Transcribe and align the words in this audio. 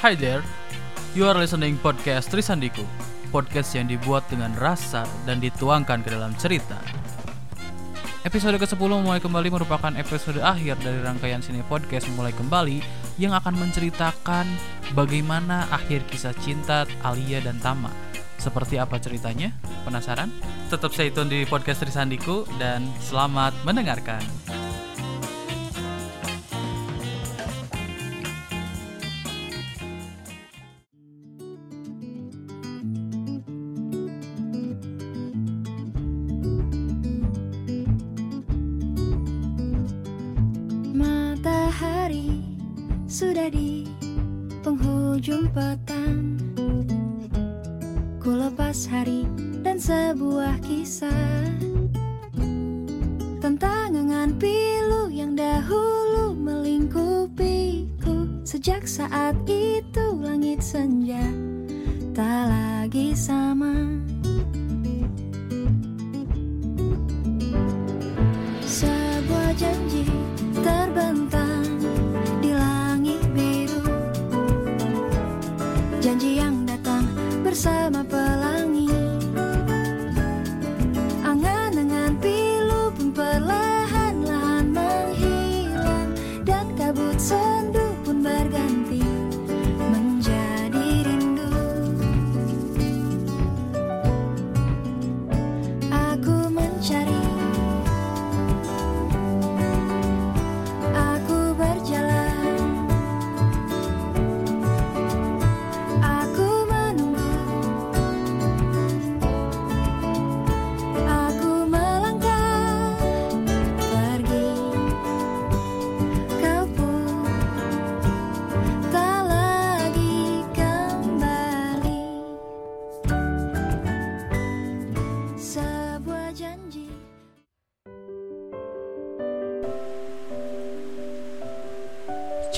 Hi 0.00 0.16
there, 0.16 0.40
you 1.12 1.28
are 1.28 1.36
listening 1.36 1.76
podcast 1.76 2.32
Trisandiku. 2.32 2.80
Podcast 3.28 3.76
yang 3.76 3.84
dibuat 3.84 4.24
dengan 4.32 4.56
rasa 4.56 5.04
dan 5.28 5.44
dituangkan 5.44 6.00
ke 6.00 6.16
dalam 6.16 6.32
cerita. 6.40 6.80
Episode 8.24 8.56
ke-10 8.56 8.80
mulai 8.80 9.20
kembali 9.20 9.52
merupakan 9.52 9.92
episode 9.92 10.40
akhir 10.40 10.80
dari 10.80 11.04
rangkaian 11.04 11.44
sini 11.44 11.60
podcast 11.68 12.08
mulai 12.16 12.32
kembali 12.32 12.80
Yang 13.20 13.44
akan 13.44 13.60
menceritakan 13.60 14.48
bagaimana 14.96 15.68
akhir 15.68 16.08
kisah 16.08 16.32
cinta 16.40 16.88
Alia 17.04 17.44
dan 17.44 17.60
Tama. 17.60 17.92
Seperti 18.40 18.80
apa 18.80 18.96
ceritanya? 18.96 19.52
Penasaran? 19.84 20.32
Tetap 20.72 20.96
stay 20.96 21.12
tune 21.12 21.28
di 21.28 21.44
podcast 21.44 21.84
Trisandiku 21.84 22.48
dan 22.56 22.88
selamat 23.04 23.52
mendengarkan 23.68 24.24
sudah 43.20 43.52
di 43.52 43.84
penghujung 44.64 45.52
petang. 45.52 46.40
Ku 48.16 48.32
lepas 48.32 48.88
hari 48.88 49.28
dan 49.60 49.76
sebuah 49.76 50.56
kisah 50.64 51.52
Tentang 53.44 53.92
angan 53.92 54.40
pilu 54.40 55.12
yang 55.12 55.36
dahulu 55.36 56.32
melingkupiku. 56.32 58.40
Sejak 58.40 58.88
saat 58.88 59.36
itu 59.44 60.16
langit 60.16 60.64
senja 60.64 61.20
tak 62.16 62.48
lagi 62.48 63.12
sama 63.12 63.99
bersama 78.10 78.49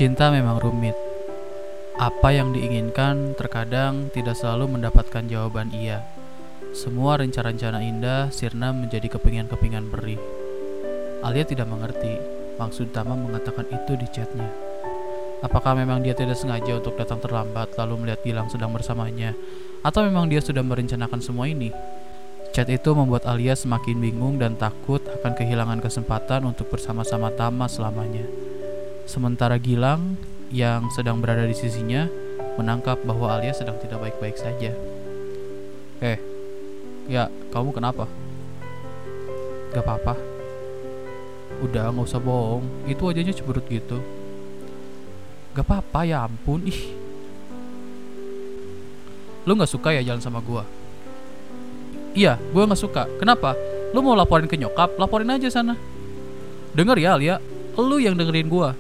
Cinta 0.03 0.35
memang 0.35 0.59
rumit. 0.59 0.99
Apa 1.95 2.35
yang 2.35 2.51
diinginkan 2.51 3.39
terkadang 3.39 4.11
tidak 4.11 4.35
selalu 4.35 4.75
mendapatkan 4.75 5.23
jawaban 5.31 5.71
iya. 5.71 6.03
Semua 6.75 7.23
rencana-rencana 7.23 7.79
indah 7.87 8.27
sirna 8.35 8.75
menjadi 8.75 9.07
kepingan-kepingan 9.07 9.95
perih. 9.95 10.19
Alia 11.23 11.47
tidak 11.47 11.71
mengerti 11.71 12.19
maksud 12.59 12.91
Tama 12.91 13.15
mengatakan 13.15 13.63
itu 13.71 13.95
di 13.95 14.11
chatnya. 14.11 14.51
Apakah 15.39 15.79
memang 15.79 16.03
dia 16.03 16.19
tidak 16.19 16.35
sengaja 16.35 16.83
untuk 16.83 16.99
datang 16.99 17.23
terlambat 17.23 17.71
lalu 17.79 18.03
melihat 18.03 18.27
Gilang 18.27 18.51
sedang 18.51 18.75
bersamanya? 18.75 19.39
Atau 19.87 20.03
memang 20.03 20.27
dia 20.27 20.43
sudah 20.43 20.67
merencanakan 20.67 21.23
semua 21.23 21.47
ini? 21.47 21.71
Chat 22.51 22.67
itu 22.67 22.91
membuat 22.91 23.23
Alia 23.23 23.55
semakin 23.55 24.03
bingung 24.03 24.43
dan 24.43 24.59
takut 24.59 24.99
akan 25.23 25.31
kehilangan 25.39 25.79
kesempatan 25.79 26.43
untuk 26.43 26.75
bersama-sama 26.75 27.31
Tama 27.39 27.71
selamanya. 27.71 28.52
Sementara 29.07 29.59
Gilang 29.59 30.17
yang 30.53 30.93
sedang 30.93 31.19
berada 31.19 31.49
di 31.49 31.57
sisinya 31.57 32.07
menangkap 32.61 33.01
bahwa 33.03 33.33
Alia 33.33 33.57
sedang 33.57 33.81
tidak 33.81 34.01
baik-baik 34.01 34.37
saja. 34.37 34.77
Eh, 36.03 36.19
ya 37.09 37.33
kamu 37.51 37.73
kenapa? 37.73 38.05
Gak 39.73 39.85
apa-apa. 39.85 40.15
Udah 41.63 41.95
nggak 41.95 42.09
usah 42.11 42.21
bohong, 42.21 42.65
itu 42.91 43.01
wajahnya 43.01 43.33
cemberut 43.33 43.65
gitu. 43.71 44.03
Gak 45.55 45.65
apa-apa 45.65 46.05
ya 46.05 46.25
ampun, 46.27 46.65
ih. 46.67 46.81
Lu 49.47 49.55
nggak 49.55 49.71
suka 49.71 49.95
ya 49.95 50.03
jalan 50.03 50.23
sama 50.23 50.43
gua? 50.43 50.67
Iya, 52.13 52.37
gua 52.53 52.69
nggak 52.69 52.83
suka. 52.83 53.09
Kenapa? 53.17 53.57
Lu 53.95 54.01
mau 54.05 54.17
laporin 54.17 54.49
ke 54.49 54.57
nyokap? 54.57 54.97
Laporin 54.97 55.33
aja 55.33 55.49
sana. 55.49 55.77
Denger 56.73 56.97
ya 56.99 57.11
Alia, 57.17 57.37
lu 57.77 57.97
yang 58.01 58.17
dengerin 58.17 58.49
gua. 58.49 58.73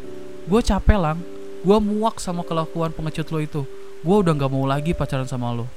Gua 0.46 0.60
capek 0.62 0.98
lang. 0.98 1.18
Gua 1.62 1.78
muak 1.78 2.18
sama 2.18 2.42
kelakuan 2.42 2.90
pengecut 2.90 3.30
lo 3.30 3.38
itu. 3.38 3.62
Gua 4.02 4.18
udah 4.18 4.34
nggak 4.34 4.50
mau 4.50 4.66
lagi 4.66 4.90
pacaran 4.90 5.30
sama 5.30 5.54
lo. 5.54 5.70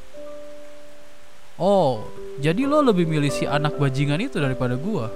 Oh, 1.55 2.03
jadi 2.41 2.67
lo 2.67 2.83
lebih 2.83 3.07
milih 3.07 3.31
si 3.31 3.45
anak 3.47 3.77
bajingan 3.77 4.19
itu 4.19 4.41
daripada 4.41 4.75
gua? 4.75 5.13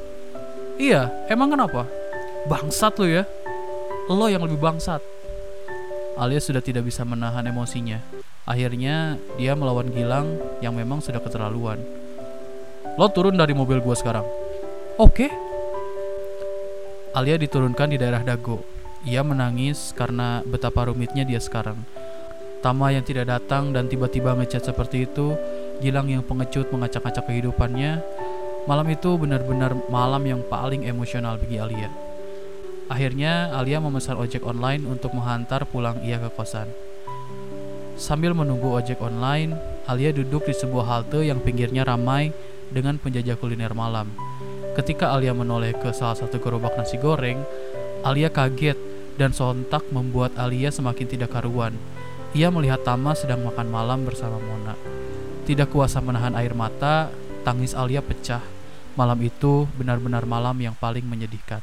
Iya, 0.79 1.11
emang 1.27 1.51
kenapa? 1.51 1.89
Bangsat 2.47 2.95
lo 3.01 3.09
ya. 3.09 3.25
Lo 4.07 4.29
yang 4.29 4.45
lebih 4.45 4.61
bangsat. 4.61 5.01
Alia 6.15 6.39
sudah 6.39 6.63
tidak 6.63 6.87
bisa 6.87 7.03
menahan 7.03 7.43
emosinya. 7.43 7.99
Akhirnya 8.47 9.19
dia 9.35 9.57
melawan 9.57 9.91
Gilang 9.91 10.39
yang 10.63 10.77
memang 10.77 11.03
sudah 11.03 11.19
keterlaluan. 11.19 11.81
Lo 12.95 13.09
turun 13.11 13.35
dari 13.35 13.51
mobil 13.51 13.81
gua 13.83 13.97
sekarang. 13.97 14.23
Oke. 14.95 15.27
Alia 17.17 17.35
diturunkan 17.35 17.89
di 17.89 17.97
daerah 17.99 18.23
Dago. 18.23 18.78
Ia 19.07 19.23
menangis 19.23 19.95
karena 19.95 20.43
betapa 20.43 20.87
rumitnya 20.87 21.23
dia 21.23 21.39
sekarang. 21.39 21.79
Tama 22.59 22.91
yang 22.91 23.07
tidak 23.07 23.31
datang 23.31 23.71
dan 23.71 23.87
tiba-tiba 23.87 24.35
ngechat 24.35 24.67
seperti 24.67 25.07
itu, 25.07 25.39
Gilang 25.79 26.11
yang 26.11 26.27
pengecut 26.27 26.75
mengacak-acak 26.75 27.31
kehidupannya. 27.31 28.03
Malam 28.67 28.87
itu 28.91 29.15
benar-benar 29.15 29.71
malam 29.87 30.19
yang 30.27 30.43
paling 30.43 30.83
emosional 30.83 31.39
bagi 31.39 31.55
Alia. 31.55 31.87
Akhirnya 32.91 33.55
Alia 33.55 33.79
memesan 33.79 34.19
ojek 34.19 34.43
online 34.43 34.83
untuk 34.83 35.15
menghantar 35.15 35.63
pulang 35.63 36.03
ia 36.03 36.19
ke 36.19 36.27
kosan. 36.35 36.67
Sambil 37.95 38.35
menunggu 38.35 38.75
ojek 38.75 38.99
online, 38.99 39.55
Alia 39.87 40.11
duduk 40.11 40.51
di 40.51 40.53
sebuah 40.57 40.83
halte 40.83 41.23
yang 41.23 41.39
pinggirnya 41.39 41.87
ramai 41.87 42.35
dengan 42.67 42.99
penjajah 42.99 43.39
kuliner 43.39 43.71
malam. 43.71 44.11
Ketika 44.75 45.15
Alia 45.15 45.31
menoleh 45.31 45.71
ke 45.79 45.95
salah 45.95 46.19
satu 46.19 46.43
gerobak 46.43 46.75
nasi 46.75 46.99
goreng, 46.99 47.39
Alia 48.03 48.27
kaget 48.27 48.88
dan 49.19 49.35
sontak 49.35 49.83
membuat 49.91 50.39
Alia 50.39 50.71
semakin 50.71 51.03
tidak 51.03 51.35
karuan. 51.35 51.75
Ia 52.31 52.47
melihat 52.47 52.79
Tama 52.87 53.11
sedang 53.11 53.43
makan 53.43 53.67
malam 53.67 54.07
bersama 54.07 54.39
Mona. 54.39 54.79
Tidak 55.43 55.67
kuasa 55.67 55.99
menahan 55.99 56.39
air 56.39 56.55
mata, 56.55 57.11
tangis 57.43 57.75
Alia 57.75 57.99
pecah. 57.99 58.39
Malam 58.95 59.19
itu 59.19 59.67
benar-benar 59.75 60.23
malam 60.23 60.55
yang 60.63 60.73
paling 60.79 61.03
menyedihkan. 61.03 61.59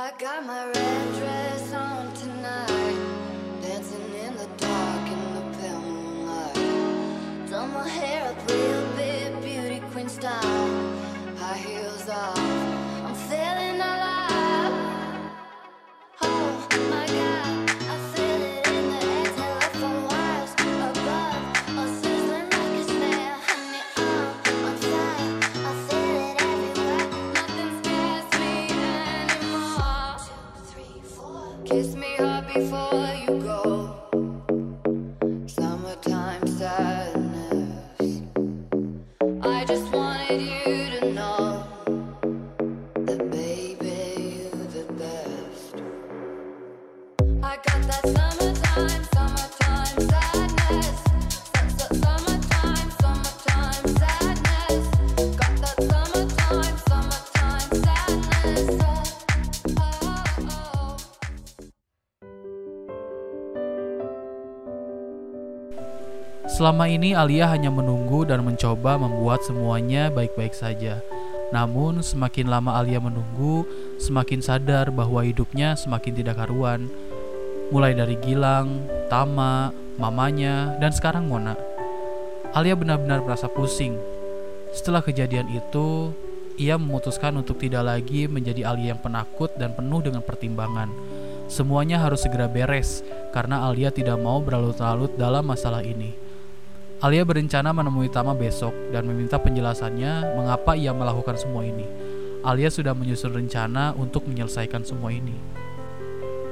I 0.00 0.12
got 0.18 0.46
my 0.46 0.89
I 39.22 39.66
just 39.66 39.89
Selama 66.70 66.86
ini 66.86 67.18
Alia 67.18 67.50
hanya 67.50 67.66
menunggu 67.66 68.22
dan 68.22 68.46
mencoba 68.46 68.94
membuat 68.94 69.42
semuanya 69.42 70.06
baik-baik 70.06 70.54
saja. 70.54 71.02
Namun 71.50 71.98
semakin 71.98 72.46
lama 72.46 72.78
Alia 72.78 73.02
menunggu, 73.02 73.66
semakin 73.98 74.38
sadar 74.38 74.94
bahwa 74.94 75.18
hidupnya 75.26 75.74
semakin 75.74 76.22
tidak 76.22 76.38
karuan. 76.38 76.86
Mulai 77.74 77.98
dari 77.98 78.14
Gilang, 78.22 78.86
Tama, 79.10 79.74
mamanya, 79.98 80.78
dan 80.78 80.94
sekarang 80.94 81.26
Mona. 81.26 81.58
Alia 82.54 82.78
benar-benar 82.78 83.26
merasa 83.26 83.50
pusing. 83.50 83.98
Setelah 84.70 85.02
kejadian 85.02 85.50
itu, 85.50 86.14
ia 86.54 86.78
memutuskan 86.78 87.34
untuk 87.34 87.58
tidak 87.58 87.82
lagi 87.82 88.30
menjadi 88.30 88.70
Alia 88.70 88.94
yang 88.94 89.02
penakut 89.02 89.50
dan 89.58 89.74
penuh 89.74 90.06
dengan 90.06 90.22
pertimbangan. 90.22 90.86
Semuanya 91.50 91.98
harus 91.98 92.22
segera 92.22 92.46
beres 92.46 93.02
karena 93.34 93.66
Alia 93.66 93.90
tidak 93.90 94.22
mau 94.22 94.38
berlarut-larut 94.38 95.18
dalam 95.18 95.50
masalah 95.50 95.82
ini. 95.82 96.29
Alia 97.00 97.24
berencana 97.24 97.72
menemui 97.72 98.12
Tama 98.12 98.36
besok 98.36 98.76
dan 98.92 99.08
meminta 99.08 99.40
penjelasannya 99.40 100.36
mengapa 100.36 100.76
ia 100.76 100.92
melakukan 100.92 101.32
semua 101.32 101.64
ini. 101.64 101.88
Alia 102.44 102.68
sudah 102.68 102.92
menyusun 102.92 103.32
rencana 103.32 103.96
untuk 103.96 104.28
menyelesaikan 104.28 104.84
semua 104.84 105.08
ini. 105.08 105.32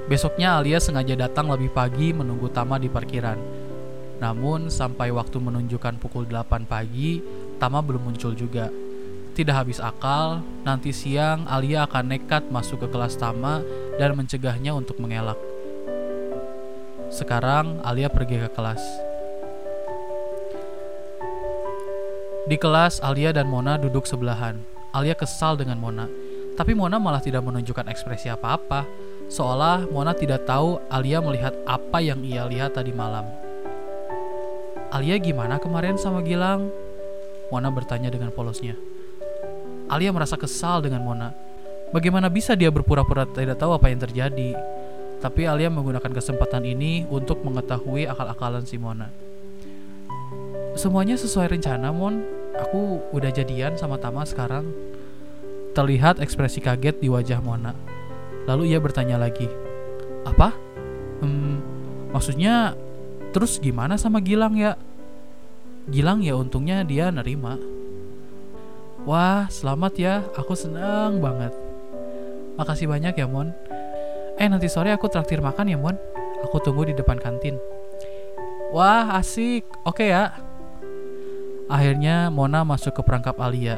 Besoknya 0.08 0.56
Alia 0.56 0.80
sengaja 0.80 1.20
datang 1.20 1.52
lebih 1.52 1.68
pagi 1.68 2.16
menunggu 2.16 2.48
Tama 2.48 2.80
di 2.80 2.88
parkiran. 2.88 3.36
Namun 4.24 4.72
sampai 4.72 5.12
waktu 5.12 5.36
menunjukkan 5.36 6.00
pukul 6.00 6.24
8 6.24 6.64
pagi, 6.64 7.20
Tama 7.60 7.84
belum 7.84 8.08
muncul 8.08 8.32
juga. 8.32 8.72
Tidak 9.36 9.52
habis 9.52 9.84
akal, 9.84 10.40
nanti 10.64 10.96
siang 10.96 11.44
Alia 11.44 11.84
akan 11.84 12.08
nekat 12.08 12.48
masuk 12.48 12.88
ke 12.88 12.88
kelas 12.88 13.20
Tama 13.20 13.60
dan 14.00 14.16
mencegahnya 14.16 14.72
untuk 14.72 14.96
mengelak. 14.96 15.36
Sekarang 17.12 17.84
Alia 17.84 18.08
pergi 18.08 18.40
ke 18.40 18.48
kelas. 18.56 19.07
Di 22.48 22.56
kelas, 22.56 23.04
Alia 23.04 23.28
dan 23.28 23.44
Mona 23.44 23.76
duduk 23.76 24.08
sebelahan. 24.08 24.56
Alia 24.96 25.12
kesal 25.12 25.60
dengan 25.60 25.76
Mona, 25.76 26.08
tapi 26.56 26.72
Mona 26.72 26.96
malah 26.96 27.20
tidak 27.20 27.44
menunjukkan 27.44 27.84
ekspresi 27.92 28.32
apa-apa, 28.32 28.88
seolah 29.28 29.84
Mona 29.92 30.16
tidak 30.16 30.48
tahu 30.48 30.80
Alia 30.88 31.20
melihat 31.20 31.52
apa 31.68 32.00
yang 32.00 32.24
ia 32.24 32.48
lihat 32.48 32.72
tadi 32.72 32.88
malam. 32.88 33.28
Alia 34.88 35.20
gimana 35.20 35.60
kemarin 35.60 36.00
sama 36.00 36.24
Gilang? 36.24 36.72
Mona 37.52 37.68
bertanya 37.68 38.08
dengan 38.08 38.32
polosnya. 38.32 38.80
Alia 39.92 40.08
merasa 40.08 40.40
kesal 40.40 40.80
dengan 40.80 41.04
Mona. 41.04 41.36
Bagaimana 41.92 42.32
bisa 42.32 42.56
dia 42.56 42.72
berpura-pura 42.72 43.28
tidak 43.28 43.60
tahu 43.60 43.76
apa 43.76 43.92
yang 43.92 44.00
terjadi? 44.00 44.56
Tapi 45.20 45.44
Alia 45.44 45.68
menggunakan 45.68 46.16
kesempatan 46.16 46.64
ini 46.64 47.04
untuk 47.12 47.44
mengetahui 47.44 48.08
akal-akalan 48.08 48.64
si 48.64 48.80
Mona. 48.80 49.12
Semuanya 50.80 51.20
sesuai 51.20 51.58
rencana, 51.60 51.92
Mon. 51.92 52.37
Aku 52.58 53.02
udah 53.14 53.30
jadian 53.30 53.78
sama 53.78 53.96
Tama 54.02 54.26
sekarang. 54.26 54.66
Terlihat 55.72 56.18
ekspresi 56.18 56.58
kaget 56.58 56.98
di 56.98 57.06
wajah 57.06 57.38
Mona. 57.38 57.72
Lalu 58.50 58.74
ia 58.74 58.82
bertanya 58.82 59.20
lagi, 59.20 59.46
"Apa? 60.26 60.50
Hmm, 61.22 61.62
maksudnya 62.10 62.74
terus 63.30 63.62
gimana 63.62 63.94
sama 63.94 64.18
Gilang 64.18 64.58
ya?" 64.58 64.74
Gilang 65.88 66.20
ya 66.20 66.36
untungnya 66.36 66.84
dia 66.84 67.08
nerima. 67.08 67.56
Wah, 69.08 69.48
selamat 69.48 69.92
ya. 69.96 70.14
Aku 70.36 70.52
senang 70.52 71.22
banget. 71.22 71.54
Makasih 72.60 72.90
banyak 72.90 73.16
ya, 73.16 73.24
Mon. 73.24 73.54
Eh, 74.36 74.44
nanti 74.50 74.68
sore 74.68 74.92
aku 74.92 75.08
traktir 75.08 75.40
makan 75.40 75.70
ya, 75.70 75.78
Mon. 75.80 75.96
Aku 76.44 76.60
tunggu 76.60 76.90
di 76.90 76.94
depan 76.94 77.16
kantin. 77.16 77.56
Wah, 78.74 79.16
asik. 79.16 79.64
Oke 79.88 80.12
ya. 80.12 80.47
Akhirnya 81.68 82.32
Mona 82.32 82.64
masuk 82.64 82.96
ke 82.96 83.02
perangkap 83.04 83.36
Alia. 83.36 83.76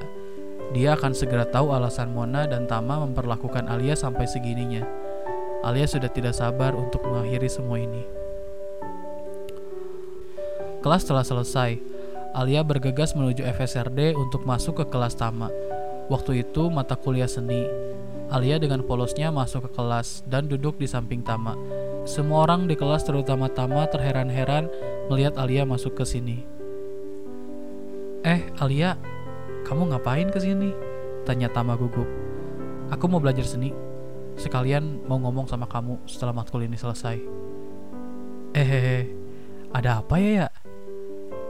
Dia 0.70 0.94
akan 0.94 1.10
segera 1.10 1.42
tahu 1.42 1.74
alasan 1.74 2.14
Mona 2.14 2.46
dan 2.46 2.70
Tama 2.70 3.02
memperlakukan 3.02 3.66
Alia 3.66 3.98
sampai 3.98 4.30
segininya. 4.30 4.86
Alia 5.66 5.90
sudah 5.90 6.06
tidak 6.06 6.38
sabar 6.38 6.78
untuk 6.78 7.02
mengakhiri 7.02 7.50
semua 7.50 7.82
ini. 7.82 8.06
Kelas 10.86 11.02
telah 11.02 11.26
selesai. 11.26 11.82
Alia 12.30 12.62
bergegas 12.62 13.18
menuju 13.18 13.42
FSRD 13.42 14.14
untuk 14.14 14.46
masuk 14.46 14.78
ke 14.78 14.84
kelas 14.86 15.18
Tama. 15.18 15.50
Waktu 16.06 16.46
itu 16.46 16.70
mata 16.70 16.94
kuliah 16.94 17.26
seni. 17.26 17.66
Alia 18.30 18.62
dengan 18.62 18.86
polosnya 18.86 19.34
masuk 19.34 19.66
ke 19.66 19.70
kelas 19.74 20.22
dan 20.30 20.46
duduk 20.46 20.78
di 20.78 20.86
samping 20.86 21.26
Tama. 21.26 21.58
Semua 22.06 22.46
orang 22.46 22.70
di 22.70 22.78
kelas 22.78 23.02
terutama 23.02 23.50
Tama 23.50 23.90
terheran-heran 23.90 24.70
melihat 25.10 25.34
Alia 25.34 25.66
masuk 25.66 25.98
ke 25.98 26.06
sini. 26.06 26.59
Eh, 28.60 28.68
Alia, 28.68 28.92
kamu 29.64 29.88
ngapain 29.88 30.28
ke 30.28 30.36
sini? 30.36 30.76
Tanya 31.24 31.48
Tama 31.48 31.80
gugup. 31.80 32.04
Aku 32.92 33.08
mau 33.08 33.16
belajar 33.16 33.48
seni. 33.48 33.72
Sekalian 34.36 35.00
mau 35.08 35.16
ngomong 35.16 35.48
sama 35.48 35.64
kamu 35.64 36.04
setelah 36.04 36.36
matkul 36.36 36.60
ini 36.60 36.76
selesai. 36.76 37.16
Eh, 38.52 38.60
hehe, 38.60 39.00
ada 39.72 40.04
apa 40.04 40.20
ya 40.20 40.44
ya? 40.44 40.48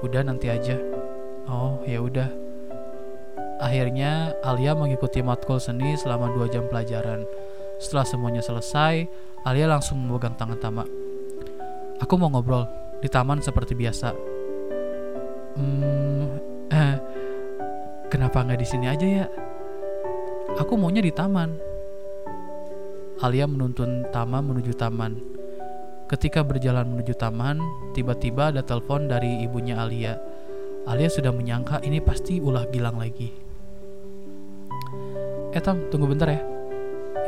Udah 0.07 0.23
nanti 0.23 0.55
aja. 0.55 0.79
Oh, 1.51 1.83
ya 1.83 1.99
udah. 1.99 2.31
Akhirnya 3.59 4.39
Alia 4.47 4.79
mengikuti 4.79 5.19
matkul 5.19 5.59
seni 5.59 5.99
selama 5.99 6.31
dua 6.31 6.47
jam 6.47 6.71
pelajaran. 6.71 7.27
Setelah 7.83 8.07
semuanya 8.07 8.43
selesai, 8.47 9.11
Alia 9.43 9.67
langsung 9.67 9.99
memegang 9.99 10.39
tangan 10.39 10.63
Tama. 10.63 10.87
Aku 11.99 12.15
mau 12.15 12.31
ngobrol 12.31 12.71
di 13.03 13.11
taman 13.11 13.43
seperti 13.43 13.75
biasa. 13.75 14.15
Hmm, 15.59 16.39
eh, 16.39 16.40
kenapa 18.11 18.43
nggak 18.43 18.61
di 18.61 18.67
sini 18.67 18.91
aja 18.91 19.07
ya? 19.07 19.27
Aku 20.59 20.75
maunya 20.75 20.99
di 20.99 21.15
taman. 21.15 21.55
Alia 23.23 23.47
menuntun 23.47 24.11
Tama 24.11 24.43
menuju 24.43 24.75
taman. 24.75 25.15
Ketika 26.11 26.43
berjalan 26.43 26.91
menuju 26.91 27.15
taman, 27.15 27.63
tiba-tiba 27.95 28.51
ada 28.51 28.67
telepon 28.67 29.07
dari 29.07 29.47
ibunya 29.47 29.79
Alia. 29.79 30.19
Alia 30.91 31.07
sudah 31.07 31.31
menyangka 31.31 31.79
ini 31.87 32.03
pasti 32.03 32.43
ulah 32.43 32.67
Gilang 32.67 32.99
lagi. 32.99 33.31
Eh 35.55 35.63
Tam, 35.63 35.87
tunggu 35.87 36.11
bentar 36.11 36.27
ya. 36.27 36.43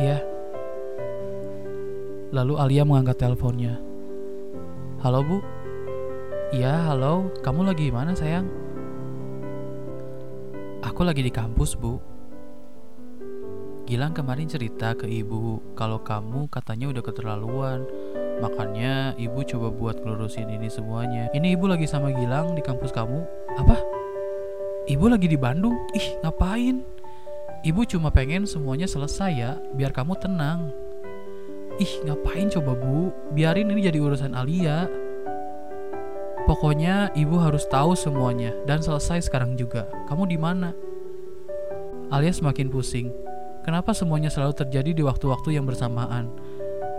Iya. 0.02 0.18
Lalu 2.34 2.58
Alia 2.58 2.82
mengangkat 2.82 3.22
teleponnya. 3.22 3.78
Halo 5.06 5.22
Bu. 5.22 5.38
Iya, 6.50 6.90
halo. 6.90 7.30
Kamu 7.44 7.70
lagi 7.70 7.92
mana 7.94 8.18
sayang? 8.18 8.61
Aku 10.82 11.06
lagi 11.06 11.22
di 11.22 11.30
kampus, 11.30 11.78
Bu. 11.78 12.02
Gilang 13.86 14.10
kemarin 14.10 14.50
cerita 14.50 14.98
ke 14.98 15.06
ibu 15.06 15.62
kalau 15.78 16.02
kamu 16.02 16.50
katanya 16.50 16.90
udah 16.90 17.02
keterlaluan. 17.06 17.86
Makanya 18.42 19.14
ibu 19.14 19.46
coba 19.46 19.70
buat 19.70 20.02
ngelurusin 20.02 20.50
ini 20.50 20.66
semuanya. 20.66 21.30
Ini 21.30 21.54
ibu 21.54 21.70
lagi 21.70 21.86
sama 21.86 22.10
Gilang 22.10 22.58
di 22.58 22.62
kampus 22.66 22.90
kamu. 22.90 23.22
Apa? 23.62 23.78
Ibu 24.90 25.06
lagi 25.06 25.30
di 25.30 25.38
Bandung? 25.38 25.78
Ih, 25.94 26.18
ngapain? 26.26 26.82
Ibu 27.62 27.86
cuma 27.86 28.10
pengen 28.10 28.42
semuanya 28.42 28.90
selesai 28.90 29.32
ya, 29.38 29.54
biar 29.78 29.94
kamu 29.94 30.18
tenang. 30.18 30.74
Ih, 31.78 32.02
ngapain 32.02 32.50
coba 32.50 32.74
bu? 32.74 33.14
Biarin 33.30 33.70
ini 33.70 33.86
jadi 33.86 34.02
urusan 34.02 34.34
Alia. 34.34 34.90
Pokoknya 36.52 37.08
ibu 37.16 37.40
harus 37.40 37.64
tahu 37.64 37.96
semuanya 37.96 38.52
dan 38.68 38.84
selesai 38.84 39.24
sekarang 39.24 39.56
juga. 39.56 39.88
Kamu 40.04 40.28
di 40.28 40.36
mana? 40.36 40.76
Alia 42.12 42.28
semakin 42.28 42.68
pusing. 42.68 43.08
Kenapa 43.64 43.96
semuanya 43.96 44.28
selalu 44.28 44.60
terjadi 44.60 44.92
di 44.92 45.00
waktu-waktu 45.00 45.56
yang 45.56 45.64
bersamaan? 45.64 46.28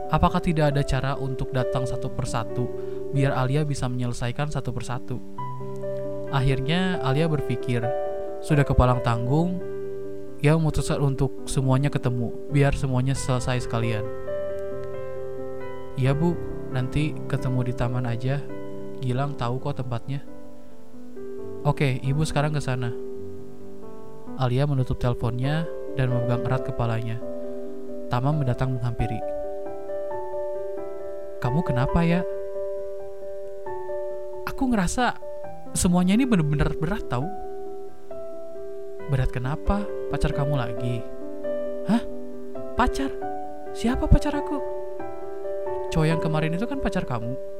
Apakah 0.10 0.42
tidak 0.42 0.74
ada 0.74 0.82
cara 0.82 1.14
untuk 1.22 1.54
datang 1.54 1.86
satu 1.86 2.10
persatu 2.10 2.66
biar 3.14 3.38
Alia 3.38 3.62
bisa 3.62 3.86
menyelesaikan 3.86 4.50
satu 4.50 4.74
persatu? 4.74 5.22
Akhirnya 6.34 6.98
Alia 7.06 7.30
berpikir, 7.30 7.86
sudah 8.42 8.66
kepalang 8.66 9.06
tanggung, 9.06 9.62
ia 10.42 10.58
memutuskan 10.58 10.98
untuk 10.98 11.46
semuanya 11.46 11.94
ketemu, 11.94 12.34
biar 12.50 12.74
semuanya 12.74 13.14
selesai 13.14 13.70
sekalian. 13.70 14.02
Iya 15.94 16.18
bu, 16.18 16.34
nanti 16.74 17.14
ketemu 17.30 17.70
di 17.70 17.74
taman 17.78 18.10
aja. 18.10 18.42
Gilang 19.04 19.36
tahu 19.36 19.60
kok 19.60 19.84
tempatnya. 19.84 20.24
Oke, 21.68 22.00
ibu 22.00 22.24
sekarang 22.24 22.56
ke 22.56 22.64
sana. 22.64 22.88
Alia 24.40 24.64
menutup 24.64 24.96
teleponnya 24.96 25.68
dan 26.00 26.08
memegang 26.08 26.48
erat 26.48 26.64
kepalanya. 26.64 27.20
Tama 28.08 28.32
mendatang 28.32 28.80
menghampiri. 28.80 29.20
Kamu 31.44 31.60
kenapa 31.68 32.00
ya? 32.08 32.24
Aku 34.48 34.72
ngerasa 34.72 35.20
semuanya 35.76 36.16
ini 36.16 36.24
bener-bener 36.24 36.72
berat 36.72 37.04
tau. 37.12 37.28
Berat 39.12 39.36
kenapa? 39.36 39.84
Pacar 40.16 40.32
kamu 40.32 40.56
lagi? 40.56 41.04
Hah? 41.92 42.00
Pacar? 42.80 43.12
Siapa 43.76 44.08
pacar 44.08 44.32
aku? 44.40 44.64
Cowok 45.92 46.08
yang 46.08 46.24
kemarin 46.24 46.56
itu 46.56 46.64
kan 46.64 46.80
pacar 46.80 47.04
kamu. 47.04 47.53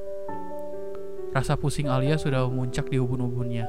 Rasa 1.34 1.58
pusing 1.58 1.90
Alia 1.90 2.14
sudah 2.14 2.46
memuncak 2.46 2.94
di 2.94 3.02
ubun-ubunnya. 3.02 3.66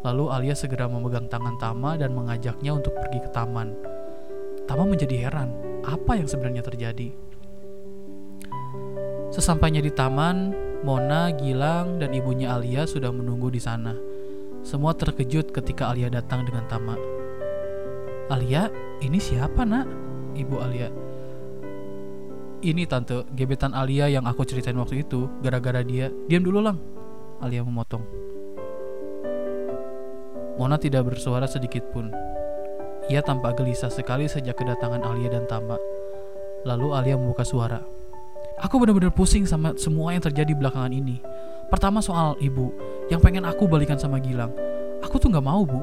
Lalu 0.00 0.32
Alia 0.32 0.56
segera 0.56 0.88
memegang 0.88 1.28
tangan 1.28 1.60
Tama 1.60 2.00
dan 2.00 2.16
mengajaknya 2.16 2.72
untuk 2.72 2.96
pergi 2.96 3.20
ke 3.20 3.30
taman. 3.30 3.76
Tama 4.64 4.88
menjadi 4.88 5.28
heran, 5.28 5.52
apa 5.84 6.16
yang 6.16 6.24
sebenarnya 6.24 6.64
terjadi? 6.64 7.12
Sesampainya 9.28 9.84
di 9.84 9.92
taman, 9.92 10.56
Mona, 10.82 11.30
Gilang, 11.36 12.00
dan 12.00 12.16
ibunya 12.16 12.56
Alia 12.56 12.88
sudah 12.88 13.12
menunggu 13.12 13.52
di 13.52 13.60
sana. 13.60 13.92
Semua 14.64 14.96
terkejut 14.96 15.52
ketika 15.52 15.92
Alia 15.92 16.08
datang 16.08 16.48
dengan 16.48 16.64
Tama. 16.64 16.96
Alia, 18.32 18.72
ini 19.04 19.20
siapa 19.20 19.68
nak? 19.68 19.84
Ibu 20.32 20.56
Alia. 20.58 20.88
Ini 22.62 22.86
tante, 22.86 23.26
gebetan 23.34 23.74
Alia 23.74 24.06
yang 24.08 24.24
aku 24.24 24.46
ceritain 24.46 24.78
waktu 24.78 25.02
itu, 25.04 25.28
gara-gara 25.42 25.82
dia. 25.82 26.08
Diam 26.30 26.46
dulu 26.46 26.62
lang. 26.62 26.91
Alia 27.42 27.66
memotong. 27.66 28.06
Mona 30.62 30.78
tidak 30.78 31.10
bersuara 31.10 31.50
sedikit 31.50 31.82
pun. 31.90 32.14
Ia 33.10 33.18
tampak 33.18 33.58
gelisah 33.58 33.90
sekali 33.90 34.30
sejak 34.30 34.54
kedatangan 34.54 35.02
Alia 35.02 35.34
dan 35.34 35.50
Tama. 35.50 35.74
Lalu 36.62 36.94
Alia 36.94 37.18
membuka 37.18 37.42
suara. 37.42 37.82
Aku 38.62 38.78
benar-benar 38.78 39.10
pusing 39.10 39.42
sama 39.42 39.74
semua 39.74 40.14
yang 40.14 40.22
terjadi 40.22 40.54
belakangan 40.54 40.94
ini. 40.94 41.18
Pertama 41.66 41.98
soal 41.98 42.38
ibu, 42.38 42.70
yang 43.10 43.18
pengen 43.18 43.42
aku 43.42 43.66
balikan 43.66 43.98
sama 43.98 44.22
Gilang. 44.22 44.54
Aku 45.02 45.18
tuh 45.18 45.26
nggak 45.34 45.42
mau 45.42 45.66
bu. 45.66 45.82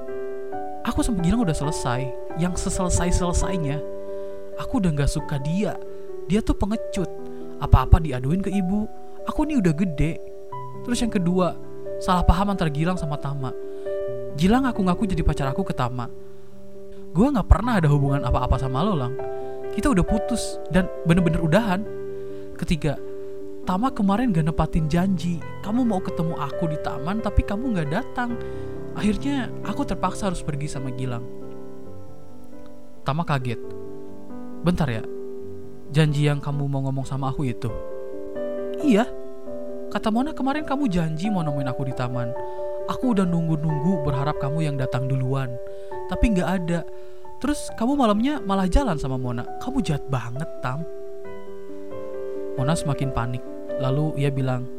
Aku 0.87 1.03
sama 1.03 1.19
Gilang 1.19 1.43
udah 1.43 1.51
selesai, 1.51 2.07
yang 2.39 2.55
seselesai-selesainya. 2.55 3.83
Aku 4.63 4.79
udah 4.79 4.95
nggak 4.95 5.11
suka 5.11 5.43
dia. 5.43 5.75
Dia 6.31 6.39
tuh 6.39 6.55
pengecut. 6.55 7.09
Apa-apa 7.59 7.99
diaduin 7.99 8.39
ke 8.39 8.47
ibu. 8.47 8.87
Aku 9.27 9.43
ini 9.43 9.59
udah 9.59 9.75
gede. 9.75 10.28
Terus 10.89 11.05
yang 11.05 11.13
kedua, 11.13 11.53
salah 12.01 12.25
paham 12.25 12.49
antara 12.49 12.65
Gilang 12.73 12.97
sama 12.97 13.13
Tama. 13.21 13.53
Gilang 14.33 14.65
aku 14.65 14.81
ngaku 14.81 15.05
jadi 15.05 15.21
pacar 15.21 15.53
aku 15.53 15.61
ke 15.61 15.69
Tama. 15.69 16.09
Gue 17.13 17.29
nggak 17.29 17.45
pernah 17.45 17.77
ada 17.77 17.85
hubungan 17.93 18.25
apa-apa 18.25 18.57
sama 18.57 18.81
lo, 18.81 18.97
Lang. 18.97 19.13
Kita 19.69 19.93
udah 19.93 20.01
putus 20.01 20.57
dan 20.73 20.89
bener-bener 21.05 21.45
udahan. 21.45 21.85
Ketiga, 22.57 22.97
Tama 23.69 23.93
kemarin 23.93 24.33
gak 24.33 24.49
nepatin 24.49 24.89
janji. 24.89 25.37
Kamu 25.61 25.85
mau 25.85 26.01
ketemu 26.01 26.33
aku 26.41 26.73
di 26.73 26.81
taman 26.81 27.21
tapi 27.21 27.45
kamu 27.45 27.77
gak 27.77 27.89
datang. 27.93 28.33
Akhirnya 28.97 29.53
aku 29.61 29.85
terpaksa 29.85 30.33
harus 30.33 30.41
pergi 30.41 30.73
sama 30.73 30.89
Gilang. 30.89 31.21
Tama 33.05 33.21
kaget. 33.29 33.61
Bentar 34.65 34.89
ya, 34.89 35.05
janji 35.93 36.25
yang 36.25 36.41
kamu 36.41 36.65
mau 36.65 36.81
ngomong 36.89 37.05
sama 37.05 37.29
aku 37.29 37.45
itu? 37.45 37.69
Iya. 38.81 39.18
Kata 39.89 40.13
Mona 40.13 40.37
kemarin 40.37 40.69
kamu 40.69 40.85
janji 40.85 41.33
mau 41.33 41.41
nemuin 41.41 41.65
aku 41.65 41.81
di 41.89 41.93
taman. 41.97 42.29
Aku 42.93 43.17
udah 43.17 43.25
nunggu-nunggu 43.25 44.05
berharap 44.05 44.37
kamu 44.37 44.69
yang 44.69 44.75
datang 44.77 45.09
duluan. 45.09 45.49
Tapi 46.09 46.37
nggak 46.37 46.49
ada. 46.49 46.85
Terus 47.41 47.73
kamu 47.73 47.97
malamnya 47.97 48.37
malah 48.37 48.69
jalan 48.69 49.01
sama 49.01 49.17
Mona. 49.17 49.45
Kamu 49.57 49.81
jahat 49.81 50.05
banget, 50.05 50.45
Tam. 50.61 50.85
Mona 52.53 52.77
semakin 52.77 53.09
panik. 53.09 53.41
Lalu 53.81 54.13
ia 54.21 54.29
bilang, 54.29 54.69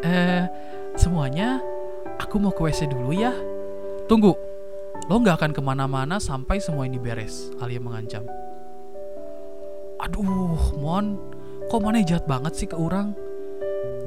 Eh, 0.00 0.48
semuanya 0.96 1.60
aku 2.16 2.40
mau 2.40 2.54
ke 2.54 2.64
WC 2.64 2.88
dulu 2.88 3.12
ya. 3.12 3.34
Tunggu, 4.08 4.32
lo 5.10 5.14
nggak 5.20 5.36
akan 5.36 5.52
ke 5.52 5.60
mana-mana 5.60 6.16
sampai 6.16 6.56
semua 6.56 6.88
ini 6.88 6.96
beres. 6.96 7.52
Alia 7.60 7.82
mengancam. 7.82 8.24
Aduh, 10.00 10.56
Mon, 10.80 11.20
kok 11.68 11.80
mana 11.84 12.00
jahat 12.00 12.24
banget 12.24 12.56
sih 12.56 12.68
ke 12.70 12.78
orang? 12.80 13.12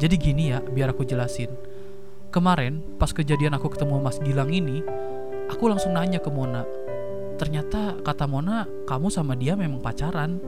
Jadi 0.04 0.20
gini 0.20 0.52
ya, 0.52 0.60
biar 0.60 0.92
aku 0.92 1.08
jelasin. 1.08 1.48
Kemarin, 2.28 2.84
pas 3.00 3.16
kejadian 3.16 3.56
aku 3.56 3.72
ketemu 3.72 4.04
Mas 4.04 4.20
Gilang 4.20 4.52
ini, 4.52 4.84
aku 5.48 5.72
langsung 5.72 5.96
nanya 5.96 6.20
ke 6.20 6.28
Mona. 6.28 6.68
Ternyata 7.40 8.04
kata 8.04 8.28
Mona, 8.28 8.68
kamu 8.84 9.08
sama 9.08 9.40
dia 9.40 9.56
memang 9.56 9.80
pacaran. 9.80 10.44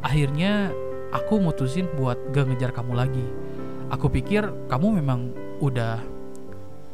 Akhirnya, 0.00 0.72
aku 1.12 1.36
mutusin 1.44 1.92
buat 1.92 2.16
gak 2.32 2.48
ngejar 2.48 2.72
kamu 2.72 2.96
lagi. 2.96 3.26
Aku 3.92 4.08
pikir 4.08 4.48
kamu 4.72 5.04
memang 5.04 5.28
udah 5.60 6.00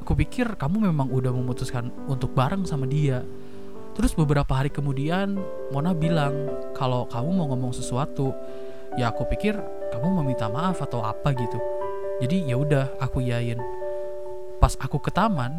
Aku 0.02 0.18
pikir 0.18 0.58
kamu 0.58 0.90
memang 0.90 1.06
udah 1.14 1.30
memutuskan 1.30 1.86
untuk 2.10 2.34
bareng 2.34 2.66
sama 2.66 2.90
dia. 2.90 3.22
Terus 3.94 4.10
beberapa 4.18 4.50
hari 4.50 4.74
kemudian 4.74 5.38
Mona 5.70 5.94
bilang 5.94 6.50
kalau 6.74 7.06
kamu 7.06 7.30
mau 7.30 7.46
ngomong 7.54 7.70
sesuatu, 7.70 8.34
ya 8.98 9.14
aku 9.14 9.22
pikir 9.30 9.54
kamu 9.94 10.18
meminta 10.18 10.50
maaf 10.50 10.82
atau 10.82 11.06
apa 11.06 11.30
gitu. 11.38 11.71
Jadi 12.22 12.46
ya 12.46 12.54
udah 12.54 13.02
aku 13.02 13.18
yain. 13.18 13.58
Pas 14.62 14.78
aku 14.78 15.02
ke 15.02 15.10
taman, 15.10 15.58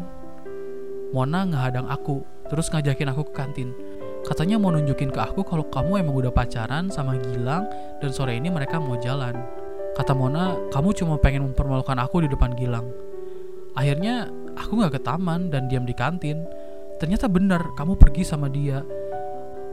Mona 1.12 1.44
ngehadang 1.44 1.84
aku, 1.92 2.24
terus 2.48 2.72
ngajakin 2.72 3.12
aku 3.12 3.28
ke 3.28 3.36
kantin. 3.36 3.76
Katanya 4.24 4.56
mau 4.56 4.72
nunjukin 4.72 5.12
ke 5.12 5.20
aku 5.20 5.44
kalau 5.44 5.68
kamu 5.68 6.00
emang 6.00 6.16
udah 6.24 6.32
pacaran 6.32 6.88
sama 6.88 7.20
Gilang 7.20 7.68
dan 8.00 8.10
sore 8.16 8.40
ini 8.40 8.48
mereka 8.48 8.80
mau 8.80 8.96
jalan. 8.96 9.36
Kata 9.92 10.16
Mona, 10.16 10.56
kamu 10.72 10.96
cuma 10.96 11.20
pengen 11.20 11.44
mempermalukan 11.52 12.00
aku 12.00 12.24
di 12.24 12.32
depan 12.32 12.56
Gilang. 12.56 12.88
Akhirnya 13.76 14.32
aku 14.56 14.80
nggak 14.80 14.96
ke 14.96 15.00
taman 15.04 15.52
dan 15.52 15.68
diam 15.68 15.84
di 15.84 15.92
kantin. 15.92 16.48
Ternyata 16.96 17.28
benar, 17.28 17.76
kamu 17.76 18.00
pergi 18.00 18.24
sama 18.24 18.48
dia. 18.48 18.80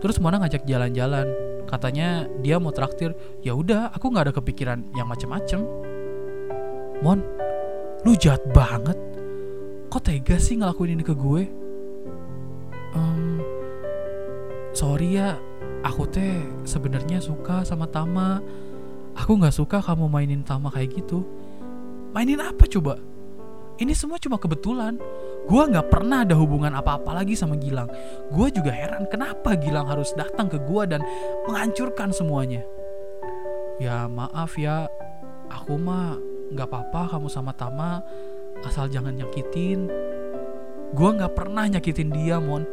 Terus 0.03 0.19
Mona 0.19 0.43
ngajak 0.43 0.67
jalan-jalan. 0.67 1.31
Katanya 1.71 2.27
dia 2.43 2.59
mau 2.59 2.75
traktir. 2.75 3.15
Ya 3.39 3.55
udah, 3.55 3.95
aku 3.95 4.11
nggak 4.11 4.27
ada 4.27 4.33
kepikiran 4.35 4.91
yang 4.99 5.07
macem-macem. 5.07 5.63
Mon, 7.01 7.17
lu 8.05 8.13
jahat 8.13 8.45
banget. 8.53 8.97
Kok 9.89 10.01
tega 10.05 10.37
sih 10.37 10.61
ngelakuin 10.61 10.95
ini 10.95 11.03
ke 11.03 11.17
gue? 11.17 11.43
Em, 12.93 13.41
sorry 14.71 15.17
ya, 15.17 15.35
aku 15.81 16.05
teh 16.05 16.45
sebenarnya 16.61 17.17
suka 17.17 17.65
sama 17.65 17.89
Tama. 17.89 18.37
Aku 19.17 19.35
nggak 19.35 19.57
suka 19.57 19.81
kamu 19.81 20.07
mainin 20.07 20.45
Tama 20.45 20.69
kayak 20.69 21.01
gitu. 21.01 21.25
Mainin 22.13 22.39
apa 22.39 22.69
coba? 22.69 23.01
Ini 23.81 23.97
semua 23.97 24.21
cuma 24.21 24.37
kebetulan. 24.37 25.01
Gua 25.49 25.65
nggak 25.65 25.89
pernah 25.89 26.21
ada 26.21 26.37
hubungan 26.37 26.69
apa-apa 26.77 27.17
lagi 27.17 27.33
sama 27.33 27.57
Gilang. 27.57 27.89
Gua 28.29 28.53
juga 28.53 28.69
heran 28.69 29.09
kenapa 29.09 29.57
Gilang 29.57 29.89
harus 29.89 30.13
datang 30.13 30.45
ke 30.45 30.61
gua 30.61 30.85
dan 30.85 31.01
menghancurkan 31.49 32.13
semuanya. 32.13 32.61
Ya 33.81 34.05
maaf 34.05 34.53
ya, 34.61 34.85
aku 35.49 35.81
mah 35.81 36.21
nggak 36.51 36.67
apa-apa 36.67 37.17
kamu 37.17 37.27
sama 37.31 37.55
Tama, 37.55 38.03
asal 38.67 38.91
jangan 38.91 39.15
nyakitin. 39.15 39.87
Gua 40.91 41.15
nggak 41.15 41.33
pernah 41.33 41.65
nyakitin 41.71 42.11
dia, 42.11 42.37
Mon. 42.37 42.67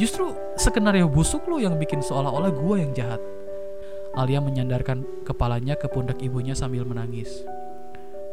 Justru 0.00 0.32
skenario 0.56 1.10
busuk 1.10 1.44
lo 1.44 1.60
yang 1.60 1.76
bikin 1.76 2.00
seolah-olah 2.00 2.52
gua 2.56 2.80
yang 2.80 2.96
jahat. 2.96 3.20
Alia 4.16 4.42
menyandarkan 4.42 5.06
kepalanya 5.22 5.78
ke 5.78 5.86
pundak 5.86 6.18
ibunya 6.18 6.56
sambil 6.56 6.82
menangis. 6.82 7.46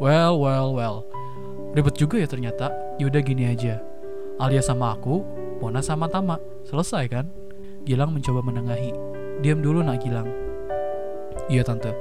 Well, 0.02 0.42
well, 0.42 0.74
well. 0.74 1.06
Ribet 1.78 1.98
juga 2.00 2.18
ya 2.18 2.26
ternyata. 2.26 2.74
Yaudah 2.98 3.22
gini 3.22 3.46
aja. 3.46 3.82
Alia 4.42 4.62
sama 4.62 4.98
aku, 4.98 5.22
Mona 5.62 5.82
sama 5.86 6.10
Tama. 6.10 6.42
Selesai 6.66 7.06
kan? 7.10 7.30
Gilang 7.86 8.14
mencoba 8.14 8.42
menengahi. 8.42 8.94
Diam 9.42 9.62
dulu 9.62 9.86
nak 9.86 10.02
Gilang. 10.02 10.30
Iya 11.50 11.62
tante. 11.62 11.94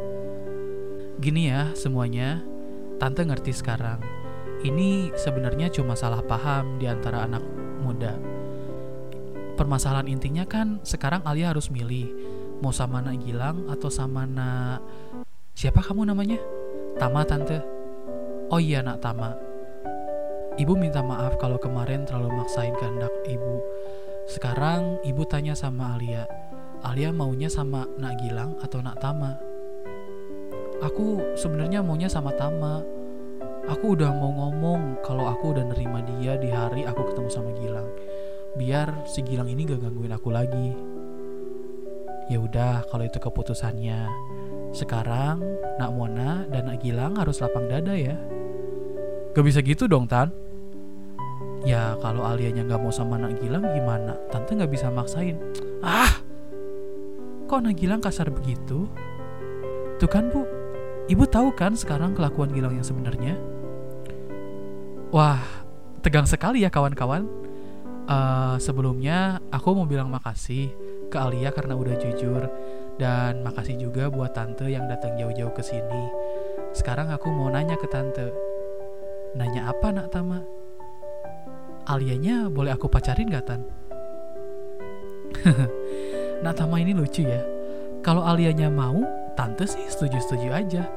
Gini 1.20 1.52
ya 1.52 1.72
semuanya. 1.76 2.55
Tante 2.96 3.22
ngerti 3.28 3.52
sekarang. 3.52 4.00
Ini 4.64 5.12
sebenarnya 5.12 5.68
cuma 5.68 5.92
salah 5.92 6.24
paham 6.24 6.80
di 6.80 6.88
antara 6.88 7.28
anak 7.28 7.44
muda. 7.84 8.16
Permasalahan 9.56 10.08
intinya 10.08 10.48
kan 10.48 10.80
sekarang 10.80 11.24
Alia 11.24 11.52
harus 11.52 11.68
milih 11.68 12.12
mau 12.64 12.72
sama 12.72 13.04
nak 13.04 13.20
Gilang 13.20 13.68
atau 13.68 13.92
sama 13.92 14.24
nak 14.24 14.80
siapa 15.52 15.84
kamu 15.84 16.08
namanya? 16.08 16.40
Tama 16.96 17.24
tante. 17.28 17.60
Oh 18.48 18.60
iya 18.60 18.80
nak 18.80 19.04
Tama. 19.04 19.36
Ibu 20.56 20.72
minta 20.72 21.04
maaf 21.04 21.36
kalau 21.36 21.60
kemarin 21.60 22.08
terlalu 22.08 22.32
maksain 22.32 22.72
kehendak 22.80 23.12
ibu. 23.28 23.60
Sekarang 24.24 24.96
ibu 25.04 25.20
tanya 25.28 25.52
sama 25.52 26.00
Alia. 26.00 26.24
Alia 26.80 27.12
maunya 27.12 27.52
sama 27.52 27.84
nak 28.00 28.16
Gilang 28.24 28.56
atau 28.64 28.80
nak 28.80 28.96
Tama? 29.04 29.45
Aku 30.82 31.36
sebenarnya 31.38 31.80
maunya 31.80 32.08
sama 32.10 32.32
Tama. 32.34 32.82
Aku 33.66 33.98
udah 33.98 34.14
mau 34.14 34.30
ngomong 34.30 35.02
kalau 35.02 35.26
aku 35.26 35.50
udah 35.50 35.66
nerima 35.66 35.98
dia 36.02 36.38
di 36.38 36.50
hari 36.50 36.86
aku 36.86 37.10
ketemu 37.10 37.28
sama 37.30 37.50
Gilang. 37.58 37.88
Biar 38.54 39.04
si 39.10 39.20
Gilang 39.26 39.50
ini 39.50 39.66
gak 39.66 39.82
gangguin 39.82 40.14
aku 40.14 40.30
lagi. 40.30 40.70
Ya 42.26 42.38
udah, 42.42 42.86
kalau 42.90 43.06
itu 43.06 43.18
keputusannya. 43.22 44.06
Sekarang 44.74 45.42
Nak 45.78 45.90
Mona 45.94 46.46
dan 46.50 46.70
Nak 46.70 46.82
Gilang 46.82 47.18
harus 47.18 47.38
lapang 47.42 47.66
dada 47.66 47.94
ya. 47.94 48.18
Gak 49.34 49.44
bisa 49.44 49.62
gitu 49.62 49.90
dong, 49.90 50.06
Tan. 50.06 50.30
Ya 51.66 51.98
kalau 51.98 52.22
Alianya 52.22 52.62
nggak 52.62 52.78
mau 52.78 52.94
sama 52.94 53.18
Nak 53.18 53.42
Gilang 53.42 53.66
gimana? 53.74 54.14
Tante 54.30 54.54
nggak 54.54 54.70
bisa 54.70 54.86
maksain. 54.86 55.34
Ah, 55.82 56.22
kok 57.50 57.58
Nak 57.58 57.74
Gilang 57.74 57.98
kasar 57.98 58.30
begitu? 58.30 58.86
Tuh 59.98 60.06
kan 60.06 60.30
bu, 60.30 60.46
ibu 61.06 61.24
tahu 61.26 61.54
kan 61.54 61.74
sekarang 61.78 62.14
kelakuan 62.14 62.50
Gilang 62.50 62.74
yang 62.74 62.86
sebenarnya? 62.86 63.38
Wah, 65.14 65.40
tegang 66.02 66.26
sekali 66.26 66.66
ya 66.66 66.70
kawan-kawan. 66.70 67.26
Eh, 68.06 68.56
sebelumnya 68.62 69.42
aku 69.50 69.74
mau 69.74 69.86
bilang 69.86 70.06
makasih 70.14 70.70
ke 71.10 71.16
Alia 71.18 71.50
karena 71.50 71.74
udah 71.74 71.94
jujur 71.98 72.46
dan 73.02 73.42
makasih 73.42 73.78
juga 73.82 74.06
buat 74.06 74.30
tante 74.30 74.70
yang 74.70 74.86
datang 74.86 75.18
jauh-jauh 75.18 75.50
ke 75.50 75.62
sini. 75.62 76.06
Sekarang 76.70 77.10
aku 77.10 77.30
mau 77.34 77.50
nanya 77.50 77.74
ke 77.74 77.90
tante. 77.90 78.30
Nanya 79.34 79.74
apa 79.74 79.90
nak 79.90 80.14
Tama? 80.14 80.38
Alianya 81.86 82.46
boleh 82.50 82.74
aku 82.74 82.86
pacarin 82.90 83.30
gak 83.30 83.46
Tan? 83.46 83.62
nak 86.46 86.54
Tama 86.54 86.78
ini 86.78 86.94
lucu 86.94 87.26
ya. 87.26 87.42
Kalau 88.06 88.22
Alianya 88.22 88.70
mau, 88.70 89.25
tante 89.36 89.68
sih 89.68 89.84
setuju-setuju 89.86 90.48
aja. 90.50 90.90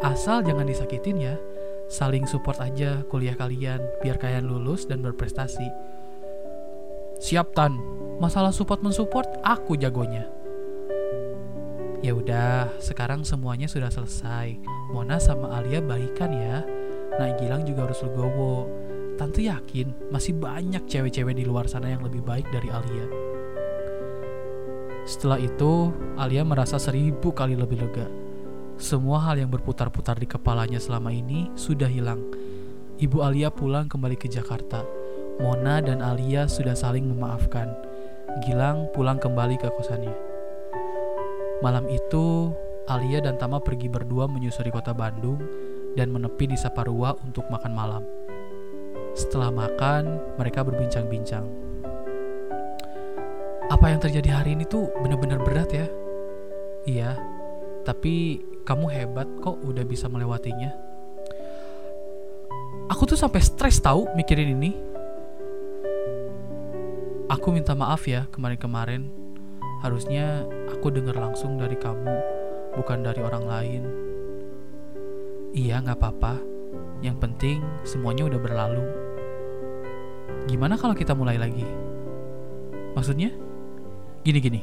Asal 0.00 0.46
jangan 0.46 0.64
disakitin 0.64 1.18
ya. 1.20 1.34
Saling 1.90 2.24
support 2.24 2.62
aja 2.62 3.02
kuliah 3.10 3.34
kalian 3.34 3.82
biar 4.00 4.16
kalian 4.16 4.46
lulus 4.46 4.86
dan 4.86 5.02
berprestasi. 5.02 5.66
Siap 7.20 7.52
Tan, 7.52 7.76
masalah 8.22 8.54
support 8.54 8.80
mensupport 8.80 9.28
aku 9.44 9.76
jagonya. 9.76 10.24
Ya 12.00 12.16
udah, 12.16 12.72
sekarang 12.80 13.28
semuanya 13.28 13.68
sudah 13.68 13.92
selesai. 13.92 14.56
Mona 14.96 15.20
sama 15.20 15.52
Alia 15.60 15.84
baikan 15.84 16.32
ya. 16.32 16.64
Nah 17.20 17.36
Gilang 17.36 17.68
juga 17.68 17.84
harus 17.84 18.00
legowo. 18.00 18.64
Tante 19.20 19.44
yakin 19.44 20.08
masih 20.08 20.32
banyak 20.32 20.88
cewek-cewek 20.88 21.36
di 21.36 21.44
luar 21.44 21.68
sana 21.68 21.92
yang 21.92 22.00
lebih 22.00 22.24
baik 22.24 22.48
dari 22.48 22.72
Alia. 22.72 23.19
Setelah 25.10 25.42
itu, 25.42 25.90
Alia 26.14 26.46
merasa 26.46 26.78
seribu 26.78 27.34
kali 27.34 27.58
lebih 27.58 27.82
lega. 27.82 28.06
Semua 28.78 29.18
hal 29.26 29.42
yang 29.42 29.50
berputar-putar 29.50 30.14
di 30.22 30.30
kepalanya 30.30 30.78
selama 30.78 31.10
ini 31.10 31.50
sudah 31.58 31.90
hilang. 31.90 32.22
Ibu 32.94 33.18
Alia 33.18 33.50
pulang 33.50 33.90
kembali 33.90 34.14
ke 34.14 34.30
Jakarta. 34.30 34.86
Mona 35.42 35.82
dan 35.82 35.98
Alia 35.98 36.46
sudah 36.46 36.78
saling 36.78 37.10
memaafkan. 37.10 37.74
Gilang 38.46 38.86
pulang 38.94 39.18
kembali 39.18 39.58
ke 39.58 39.66
kosannya. 39.74 40.14
Malam 41.58 41.90
itu, 41.90 42.54
Alia 42.86 43.18
dan 43.18 43.34
Tama 43.34 43.58
pergi 43.58 43.90
berdua 43.90 44.30
menyusuri 44.30 44.70
kota 44.70 44.94
Bandung 44.94 45.42
dan 45.98 46.14
menepi 46.14 46.54
di 46.54 46.54
Saparua 46.54 47.18
untuk 47.26 47.50
makan 47.50 47.72
malam. 47.74 48.06
Setelah 49.18 49.50
makan, 49.50 50.38
mereka 50.38 50.62
berbincang-bincang. 50.62 51.69
Apa 53.70 53.86
yang 53.86 54.02
terjadi 54.02 54.34
hari 54.34 54.58
ini 54.58 54.66
tuh 54.66 54.90
benar-benar 54.98 55.38
berat 55.46 55.70
ya? 55.70 55.86
Iya, 56.90 57.14
tapi 57.86 58.42
kamu 58.66 58.90
hebat 58.90 59.30
kok 59.38 59.62
udah 59.62 59.86
bisa 59.86 60.10
melewatinya. 60.10 60.74
Aku 62.90 63.06
tuh 63.06 63.14
sampai 63.14 63.38
stres 63.38 63.78
tahu 63.78 64.10
mikirin 64.18 64.58
ini. 64.58 64.74
Aku 67.30 67.54
minta 67.54 67.78
maaf 67.78 68.10
ya 68.10 68.26
kemarin-kemarin. 68.34 69.06
Harusnya 69.86 70.42
aku 70.66 70.90
dengar 70.90 71.14
langsung 71.14 71.54
dari 71.54 71.78
kamu, 71.78 72.14
bukan 72.74 73.06
dari 73.06 73.22
orang 73.22 73.44
lain. 73.46 73.82
Iya, 75.54 75.78
nggak 75.78 75.94
apa-apa. 75.94 76.42
Yang 77.06 77.16
penting 77.22 77.58
semuanya 77.86 78.26
udah 78.26 78.40
berlalu. 78.42 78.82
Gimana 80.50 80.74
kalau 80.74 80.98
kita 80.98 81.14
mulai 81.14 81.38
lagi? 81.38 81.62
Maksudnya? 82.98 83.49
Gini-gini. 84.20 84.60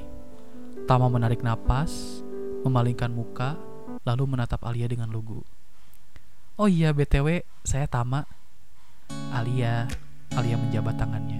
Tama 0.86 1.10
menarik 1.10 1.41
napas, 1.41 2.22
memalingkan 2.62 3.10
muka, 3.10 3.58
lalu 4.06 4.30
menatap 4.30 4.62
Alia 4.62 4.86
dengan 4.86 5.10
lugu. 5.10 5.41
Oh 6.62 6.70
iya, 6.70 6.93
BTW, 6.93 7.41
saya 7.65 7.89
Tama. 7.89 8.22
Alia, 9.34 9.89
Alia 10.38 10.62
menjabat 10.62 11.02
tangannya. 11.02 11.37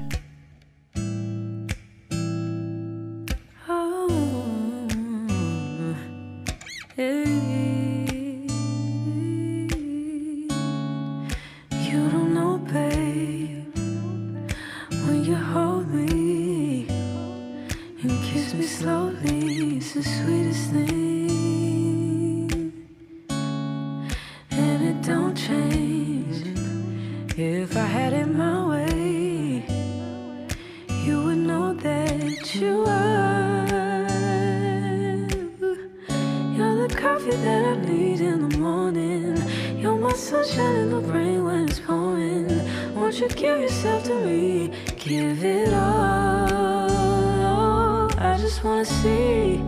Just 48.58 48.66
wanna 48.66 48.86
see. 48.86 49.62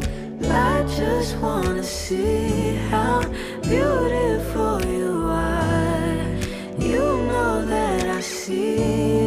I 0.50 0.84
just 0.98 1.38
wanna 1.38 1.84
see 1.84 2.74
how 2.90 3.22
beautiful 3.62 4.84
you 4.84 5.26
are. 5.28 6.26
You 6.80 6.98
know 6.98 7.64
that 7.68 8.08
I 8.08 8.20
see 8.20 9.19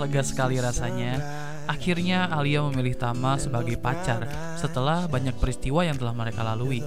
lega 0.00 0.24
sekali 0.24 0.56
rasanya. 0.56 1.20
Akhirnya 1.70 2.26
Alia 2.26 2.66
memilih 2.66 2.98
Tama 2.98 3.38
sebagai 3.38 3.78
pacar 3.78 4.26
setelah 4.58 5.06
banyak 5.06 5.38
peristiwa 5.38 5.86
yang 5.86 5.94
telah 5.94 6.10
mereka 6.10 6.42
lalui. 6.42 6.82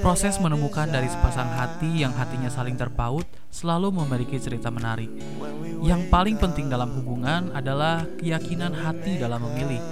Proses 0.00 0.40
menemukan 0.40 0.88
dari 0.88 1.04
sepasang 1.04 1.52
hati 1.52 2.00
yang 2.00 2.16
hatinya 2.16 2.48
saling 2.48 2.80
terpaut 2.80 3.28
selalu 3.52 3.92
memiliki 3.92 4.40
cerita 4.40 4.72
menarik. 4.72 5.12
Yang 5.84 6.08
paling 6.08 6.40
penting 6.40 6.72
dalam 6.72 6.96
hubungan 6.96 7.52
adalah 7.52 8.08
keyakinan 8.16 8.72
hati 8.72 9.20
dalam 9.20 9.44
memilih. 9.52 9.84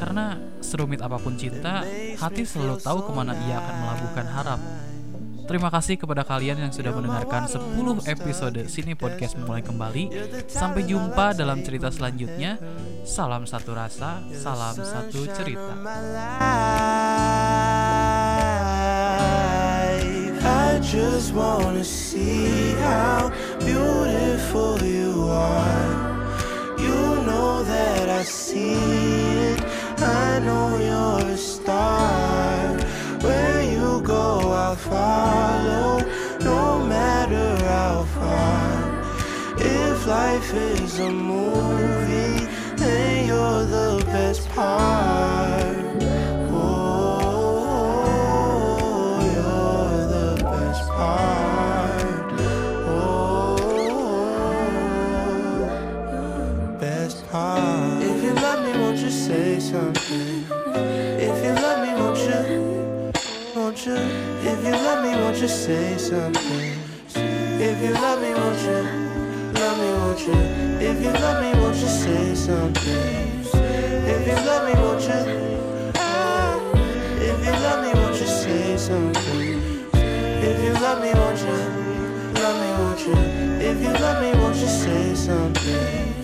Karena 0.00 0.40
serumit 0.64 1.04
apa 1.04 1.20
pun 1.20 1.36
cinta, 1.36 1.84
hati 2.16 2.48
selalu 2.48 2.80
tahu 2.80 3.04
ke 3.04 3.12
mana 3.12 3.36
ia 3.44 3.60
akan 3.60 3.74
melabuhkan 3.84 4.26
harap. 4.28 4.60
Terima 5.46 5.70
kasih 5.70 5.94
kepada 5.94 6.26
kalian 6.26 6.58
yang 6.58 6.74
sudah 6.74 6.90
mendengarkan 6.90 7.46
10 7.46 8.10
episode 8.10 8.66
Sini 8.66 8.98
Podcast 8.98 9.38
mulai 9.38 9.62
kembali. 9.62 10.10
Sampai 10.50 10.82
jumpa 10.82 11.38
dalam 11.38 11.62
cerita 11.62 11.86
selanjutnya. 11.86 12.58
Salam 13.06 13.46
satu 13.46 13.70
rasa, 13.70 14.26
salam 14.34 14.74
satu 14.74 15.22
cerita. 15.30 15.72
I 20.42 20.82
just 20.82 21.30
wanna 21.30 21.86
see 21.86 22.74
how 22.82 23.30
beautiful 23.62 24.82
you 24.82 25.30
are. 25.30 25.94
You 26.74 27.22
know 27.22 27.62
that 27.62 28.10
I 28.10 28.26
see 28.26 28.74
it. 29.54 29.62
I 30.02 30.42
know 30.42 30.74
you're 30.78 31.30
a 31.30 31.38
star. 31.38 32.35
Follow, 34.76 35.98
no 36.40 36.78
matter 36.86 37.56
how 37.64 38.04
far. 38.14 39.56
If 39.58 40.06
life 40.06 40.52
is 40.54 40.98
a 40.98 41.10
movie, 41.10 42.46
then 42.76 43.26
you're 43.26 43.64
the 43.64 44.04
best 44.06 44.48
part. 44.50 45.65
Won't 65.36 65.50
you 65.50 65.54
say 65.54 65.98
something? 65.98 66.72
If 67.60 67.82
you 67.82 67.90
love 67.92 68.22
me, 68.22 68.32
won't 68.32 68.58
you? 68.62 68.80
Love 69.60 69.78
me, 69.78 69.90
won't 70.00 70.20
you? 70.20 70.32
If 70.80 71.02
you 71.02 71.10
love 71.12 71.42
me, 71.42 71.60
won't 71.60 71.76
you 71.76 71.86
say 71.88 72.34
something? 72.34 73.44
If 73.52 74.26
you 74.26 74.32
love 74.48 74.64
me, 74.66 74.72
won't 74.80 75.02
you? 75.02 75.92
Ah, 75.96 76.58
If 77.20 77.44
you 77.44 77.52
love 77.52 77.84
me, 77.84 77.92
won't 78.00 78.18
you 78.18 78.26
say 78.26 78.78
something? 78.78 79.60
If 79.92 80.64
you 80.64 80.72
love 80.72 81.02
me, 81.02 81.12
won't 81.12 81.38
you? 81.38 81.58
Love 82.40 82.56
me, 82.62 82.70
won't 82.80 83.00
you? 83.06 83.16
If 83.60 83.82
you 83.82 83.92
love 83.92 84.22
me, 84.22 84.40
won't 84.40 84.56
you 84.56 84.68
say 84.68 85.14
something? 85.14 86.14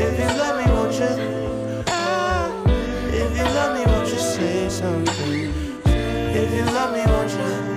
If 0.00 0.18
you 0.18 0.28
love 0.40 0.56
me, 0.56 0.72
won't 0.72 0.94
you? 0.94 1.84
Ah, 1.88 2.48
If 3.12 3.36
you 3.36 3.44
love 3.44 3.76
me, 3.76 3.84
won't 3.92 4.08
you 4.08 4.18
say 4.18 4.70
something? 4.70 5.52
If 5.84 6.54
you 6.54 6.64
love 6.64 6.92
me, 6.94 7.04
won't 7.12 7.30
you? 7.30 7.67